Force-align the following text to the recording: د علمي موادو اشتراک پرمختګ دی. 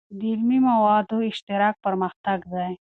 د 0.17 0.21
علمي 0.31 0.59
موادو 0.69 1.17
اشتراک 1.31 1.75
پرمختګ 1.85 2.39
دی. 2.53 2.71